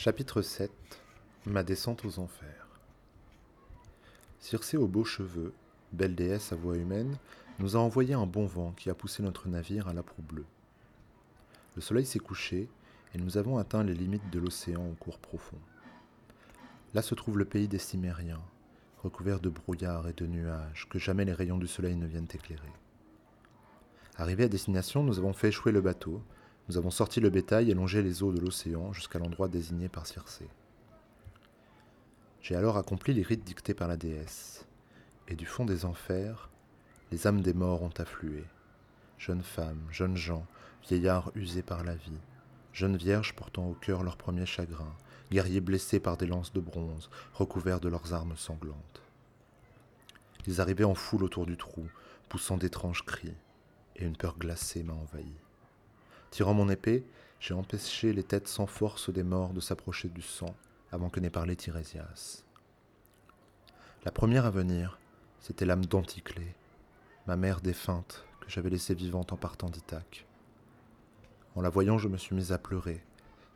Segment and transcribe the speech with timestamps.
[0.00, 0.70] Chapitre 7
[1.46, 2.68] Ma descente aux enfers.
[4.38, 5.52] Circé aux beaux cheveux,
[5.92, 7.16] belle déesse à voix humaine,
[7.58, 10.46] nous a envoyé un bon vent qui a poussé notre navire à la proue bleue.
[11.74, 12.68] Le soleil s'est couché
[13.12, 15.58] et nous avons atteint les limites de l'océan au cours profond.
[16.94, 18.44] Là se trouve le pays des Cimériens,
[19.02, 22.72] recouvert de brouillard et de nuages, que jamais les rayons du soleil ne viennent éclairer.
[24.16, 26.22] Arrivés à destination, nous avons fait échouer le bateau,
[26.68, 30.06] nous avons sorti le bétail et longé les eaux de l'océan jusqu'à l'endroit désigné par
[30.06, 30.46] Circé.
[32.42, 34.66] J'ai alors accompli les rites dictés par la déesse,
[35.28, 36.50] et du fond des enfers,
[37.10, 38.44] les âmes des morts ont afflué.
[39.16, 40.46] Jeunes femmes, jeunes gens,
[40.86, 42.20] vieillards usés par la vie,
[42.72, 44.94] jeunes vierges portant au cœur leurs premiers chagrins,
[45.30, 49.02] guerriers blessés par des lances de bronze, recouverts de leurs armes sanglantes.
[50.46, 51.86] Ils arrivaient en foule autour du trou,
[52.28, 53.34] poussant d'étranges cris,
[53.96, 55.34] et une peur glacée m'a envahi.
[56.30, 57.04] Tirant mon épée,
[57.40, 60.54] j'ai empêché les têtes sans force des morts de s'approcher du sang
[60.92, 62.44] avant que n'ait parlé Tirésias.
[64.04, 64.98] La première à venir,
[65.40, 66.54] c'était l'âme d'Anticlée,
[67.26, 70.26] ma mère défunte que j'avais laissée vivante en partant d'Ithaque.
[71.54, 73.02] En la voyant, je me suis mis à pleurer,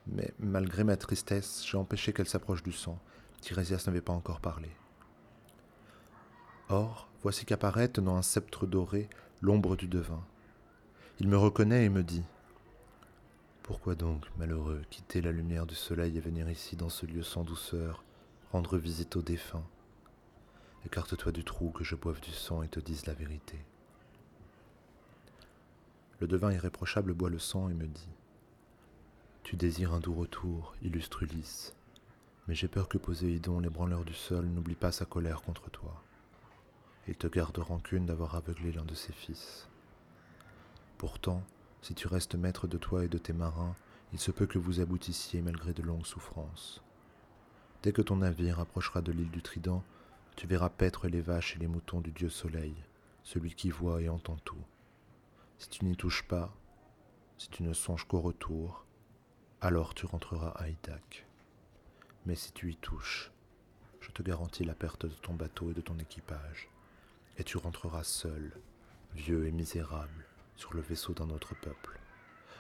[0.07, 2.99] mais malgré ma tristesse, j'ai empêché qu'elle s'approche du sang.
[3.41, 4.69] Tirésias n'avait pas encore parlé.
[6.69, 9.09] Or, voici qu'apparaît, tenant un sceptre doré,
[9.41, 10.25] l'ombre du devin.
[11.21, 12.25] Il me reconnaît et me dit
[13.63, 17.45] Pourquoi donc, malheureux, quitter la lumière du soleil et venir ici dans ce lieu sans
[17.45, 18.03] douceur,
[18.51, 19.65] rendre visite aux défunts?
[20.85, 23.57] Écarte-toi du trou que je boive du sang et te dise la vérité.
[26.19, 28.09] Le devin irréprochable boit le sang et me dit
[29.45, 31.77] Tu désires un doux retour, illustre Ulysse,
[32.49, 36.03] mais j'ai peur que Poséidon, l'ébranleur du sol, n'oublie pas sa colère contre toi.
[37.07, 39.69] Il te garde rancune d'avoir aveuglé l'un de ses fils.
[40.99, 41.45] Pourtant,
[41.83, 43.75] si tu restes maître de toi et de tes marins,
[44.13, 46.81] il se peut que vous aboutissiez malgré de longues souffrances.
[47.83, 49.83] Dès que ton navire approchera de l'île du Trident,
[50.37, 52.75] tu verras paître les vaches et les moutons du dieu Soleil,
[53.25, 54.65] celui qui voit et entend tout.
[55.59, 56.55] Si tu n'y touches pas,
[57.37, 58.87] si tu ne songes qu'au retour,
[59.61, 61.27] alors tu rentreras à Ithaque.
[62.25, 63.33] Mais si tu y touches,
[64.01, 66.69] je te garantis la perte de ton bateau et de ton équipage,
[67.39, 68.53] et tu rentreras seul,
[69.15, 70.22] vieux et misérable,
[70.57, 71.99] sur le vaisseau d'un autre peuple.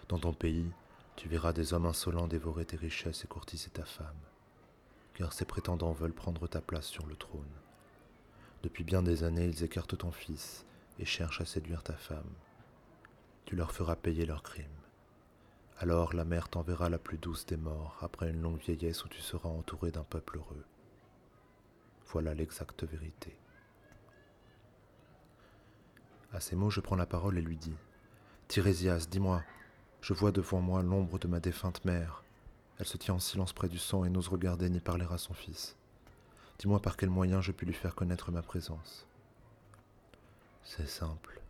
[0.08, 0.70] Dans ton pays,
[1.16, 4.20] tu verras des hommes insolents dévorer tes richesses et courtiser ta femme,
[5.14, 7.44] car ces prétendants veulent prendre ta place sur le trône.
[8.62, 10.64] Depuis bien des années, ils écartent ton fils
[10.98, 12.32] et cherchent à séduire ta femme.
[13.44, 14.66] Tu leur feras payer leurs crimes.
[15.78, 19.20] Alors la mer t'enverra la plus douce des morts après une longue vieillesse où tu
[19.20, 20.64] seras entouré d'un peuple heureux.
[22.06, 23.36] Voilà l'exacte vérité.
[26.32, 27.75] À ces mots, je prends la parole et lui dis
[28.48, 29.43] Tirésias, dis-moi,
[30.00, 32.22] je vois devant moi l'ombre de ma défunte mère.
[32.78, 35.34] Elle se tient en silence près du sang et n'ose regarder ni parler à son
[35.34, 35.76] fils.
[36.59, 39.06] Dis-moi par quel moyen je puis lui faire connaître ma présence.
[40.65, 41.41] C'est simple.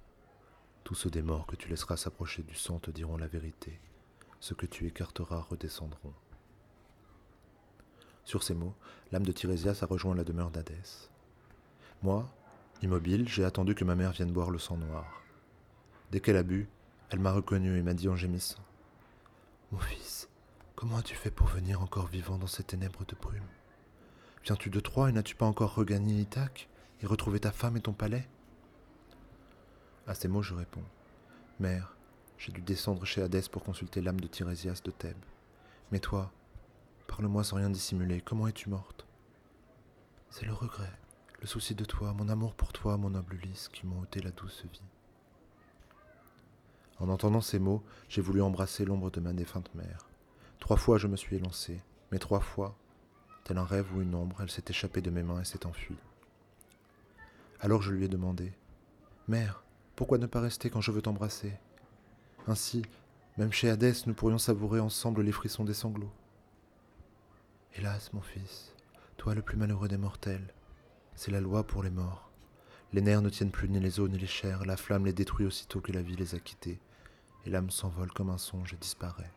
[0.84, 3.78] Tous ceux des morts que tu laisseras s'approcher du sang te diront la vérité.
[4.40, 6.12] Ceux que tu écarteras redescendront.
[8.24, 8.74] Sur ces mots,
[9.12, 11.10] l'âme de Tirésias a rejoint la demeure d'Hadès.
[12.02, 12.28] Moi,
[12.82, 15.22] immobile, j'ai attendu que ma mère vienne boire le sang noir.
[16.10, 16.68] Dès qu'elle a bu,
[17.10, 18.62] elle m'a reconnu et m'a dit en gémissant.
[19.70, 20.28] Mon fils,
[20.74, 23.42] comment as-tu fait pour venir encore vivant dans ces ténèbres de brume?
[24.44, 26.68] Viens-tu de Troie et n'as-tu pas encore regagné Ithaque
[27.00, 28.28] et retrouvé ta femme et ton palais?
[30.06, 30.84] À ces mots, je réponds.
[31.60, 31.94] Mère,
[32.38, 35.24] j'ai dû descendre chez Hadès pour consulter l'âme de Tirésias de Thèbes.
[35.92, 36.32] Mais toi,
[37.06, 39.06] parle-moi sans rien dissimuler, comment es-tu morte?
[40.30, 40.92] C'est le regret,
[41.42, 44.30] le souci de toi, mon amour pour toi, mon noble Ulysse, qui m'ont ôté la
[44.30, 44.80] douce vie.
[47.00, 50.08] En entendant ces mots, j'ai voulu embrasser l'ombre de ma défunte mère.
[50.60, 51.82] Trois fois je me suis élancé,
[52.12, 52.78] mais trois fois,
[53.42, 55.98] tel un rêve ou une ombre, elle s'est échappée de mes mains et s'est enfuie.
[57.58, 58.52] Alors je lui ai demandé
[59.26, 59.64] Mère,
[59.96, 61.54] pourquoi ne pas rester quand je veux t'embrasser?
[62.46, 62.82] Ainsi,
[63.36, 66.12] même chez Hadès, nous pourrions savourer ensemble les frissons des sanglots.
[67.74, 68.76] Hélas, mon fils,
[69.16, 70.54] toi le plus malheureux des mortels,
[71.14, 72.30] c'est la loi pour les morts.
[72.92, 75.46] Les nerfs ne tiennent plus ni les os ni les chairs, la flamme les détruit
[75.46, 76.80] aussitôt que la vie les a quittés,
[77.44, 79.32] et l'âme s'envole comme un songe et disparaît.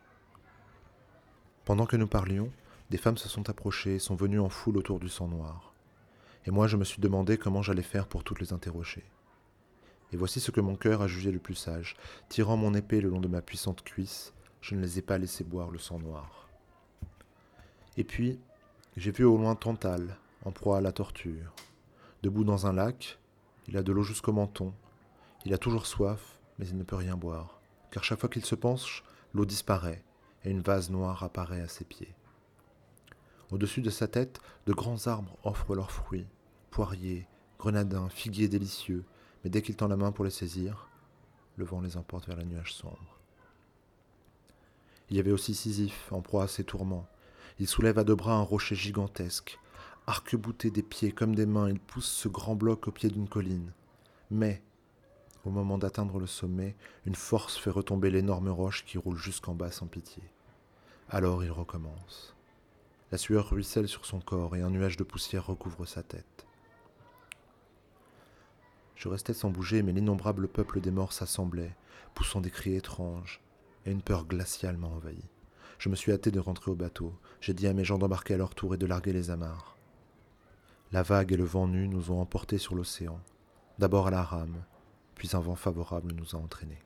[1.64, 2.52] Pendant que nous parlions,
[2.90, 5.74] des femmes se sont approchées et sont venues en foule autour du sang noir.
[6.46, 9.04] Et moi je me suis demandé comment j'allais faire pour toutes les interroger.
[10.12, 11.96] Et voici ce que mon cœur a jugé le plus sage.
[12.30, 15.44] Tirant mon épée le long de ma puissante cuisse, je ne les ai pas laissées
[15.44, 16.48] boire le sang noir.
[17.98, 18.40] Et puis,
[18.98, 21.54] j'ai vu au loin Tantale, en proie à la torture.
[22.24, 23.20] Debout dans un lac,
[23.68, 24.74] il a de l'eau jusqu'au menton.
[25.44, 27.60] Il a toujours soif, mais il ne peut rien boire,
[27.92, 29.04] car chaque fois qu'il se penche,
[29.34, 30.04] l'eau disparaît,
[30.44, 32.16] et une vase noire apparaît à ses pieds.
[33.52, 36.28] Au-dessus de sa tête, de grands arbres offrent leurs fruits,
[36.72, 37.28] poiriers,
[37.60, 39.04] grenadins, figuiers délicieux,
[39.44, 40.90] mais dès qu'il tend la main pour les saisir,
[41.58, 43.20] le vent les emporte vers les nuages sombres.
[45.10, 47.08] Il y avait aussi Sisyphe, en proie à ses tourments.
[47.60, 49.60] Il soulève à deux bras un rocher gigantesque.
[50.08, 53.72] Arc-bouté des pieds comme des mains, il pousse ce grand bloc au pied d'une colline.
[54.30, 54.62] Mais,
[55.46, 56.76] au moment d'atteindre le sommet,
[57.08, 60.22] une force fait retomber l'énorme roche qui roule jusqu'en bas sans pitié.
[61.10, 62.36] Alors il recommence.
[63.12, 66.46] La sueur ruisselle sur son corps et un nuage de poussière recouvre sa tête.
[68.96, 71.76] Je restais sans bouger, mais l'innombrable peuple des morts s'assemblait,
[72.14, 73.42] poussant des cris étranges,
[73.86, 75.24] et une peur glaciale m'a envahi.
[75.78, 77.14] Je me suis hâté de rentrer au bateau.
[77.42, 79.76] J'ai dit à mes gens d'embarquer à leur tour et de larguer les amarres.
[80.92, 83.20] La vague et le vent nu nous ont emportés sur l'océan,
[83.80, 84.64] d'abord à la rame,
[85.16, 86.84] puis un vent favorable nous a entraînés.